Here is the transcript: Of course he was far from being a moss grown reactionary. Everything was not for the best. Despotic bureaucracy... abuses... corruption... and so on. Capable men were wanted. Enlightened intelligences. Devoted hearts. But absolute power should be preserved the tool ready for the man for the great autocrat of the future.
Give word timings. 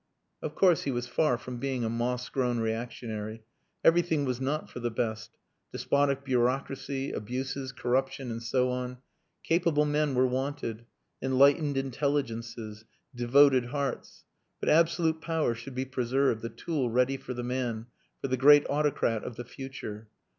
Of 0.41 0.55
course 0.55 0.81
he 0.81 0.89
was 0.89 1.05
far 1.05 1.37
from 1.37 1.57
being 1.57 1.83
a 1.83 1.87
moss 1.89 2.27
grown 2.29 2.57
reactionary. 2.57 3.43
Everything 3.83 4.25
was 4.25 4.41
not 4.41 4.67
for 4.67 4.79
the 4.79 4.89
best. 4.89 5.37
Despotic 5.71 6.23
bureaucracy... 6.25 7.11
abuses... 7.11 7.71
corruption... 7.71 8.31
and 8.31 8.41
so 8.41 8.71
on. 8.71 8.97
Capable 9.43 9.85
men 9.85 10.15
were 10.15 10.25
wanted. 10.25 10.85
Enlightened 11.21 11.77
intelligences. 11.77 12.83
Devoted 13.13 13.65
hearts. 13.65 14.25
But 14.59 14.69
absolute 14.69 15.21
power 15.21 15.53
should 15.53 15.75
be 15.75 15.85
preserved 15.85 16.41
the 16.41 16.49
tool 16.49 16.89
ready 16.89 17.17
for 17.17 17.35
the 17.35 17.43
man 17.43 17.85
for 18.21 18.27
the 18.27 18.37
great 18.37 18.65
autocrat 18.71 19.23
of 19.23 19.35
the 19.35 19.45
future. 19.45 20.07